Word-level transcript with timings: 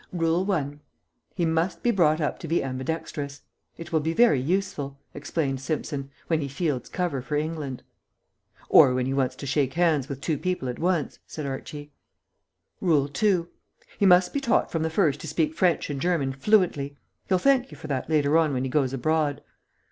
"'RULE 0.11 0.43
ONE. 0.45 0.79
He 1.35 1.45
must 1.45 1.83
be 1.83 1.91
brought 1.91 2.19
up 2.19 2.39
to 2.39 2.47
be 2.47 2.63
ambidextrous.' 2.63 3.41
It 3.77 3.91
will 3.93 3.99
be 3.99 4.13
very 4.13 4.39
useful," 4.41 4.97
explained 5.13 5.61
Simpson, 5.61 6.09
"when 6.25 6.41
he 6.41 6.47
fields 6.47 6.89
cover 6.89 7.21
for 7.21 7.35
England." 7.35 7.83
"Or 8.67 8.95
when 8.95 9.05
he 9.05 9.13
wants 9.13 9.35
to 9.35 9.45
shake 9.45 9.75
hands 9.75 10.09
with 10.09 10.19
two 10.19 10.39
people 10.39 10.67
at 10.69 10.79
once," 10.79 11.19
said 11.27 11.45
Archie. 11.45 11.91
"'RULE 12.81 13.09
TWO. 13.09 13.49
He 13.99 14.07
must 14.07 14.33
be 14.33 14.39
taught 14.41 14.71
from 14.71 14.81
the 14.81 14.89
first 14.89 15.19
to 15.19 15.27
speak 15.27 15.53
French 15.53 15.87
and 15.91 16.01
German 16.01 16.33
fluently.' 16.33 16.97
He'll 17.29 17.37
thank 17.37 17.69
you 17.69 17.77
for 17.77 17.85
that 17.85 18.09
later 18.09 18.39
on 18.39 18.53
when 18.53 18.63
he 18.63 18.71
goes 18.71 18.93
abroad." 18.93 19.43